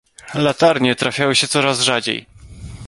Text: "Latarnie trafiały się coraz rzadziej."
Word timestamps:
"Latarnie 0.33 0.95
trafiały 0.95 1.35
się 1.35 1.47
coraz 1.47 1.79
rzadziej." 1.81 2.25